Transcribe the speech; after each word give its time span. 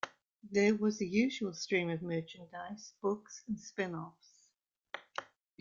There 0.49 0.73
was 0.73 0.97
the 0.97 1.05
usual 1.07 1.53
stream 1.53 1.91
of 1.91 2.01
merchandise, 2.01 2.95
books 3.03 3.43
and 3.47 3.59
spin-offs. 3.59 4.47